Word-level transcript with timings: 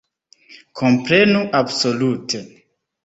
Komprenu, 0.79 1.43
absolute! 1.59 2.45